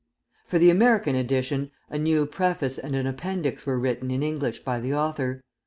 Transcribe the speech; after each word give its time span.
For 0.47 0.57
the 0.57 0.71
American 0.71 1.13
edition, 1.15 1.69
a 1.91 1.99
new 1.99 2.25
Preface 2.25 2.79
and 2.79 2.95
an 2.95 3.05
Appendix 3.05 3.67
were 3.67 3.77
written 3.79 4.09
in 4.09 4.23
English 4.23 4.61
by 4.61 4.79
the 4.79 4.95
author. 4.95 5.43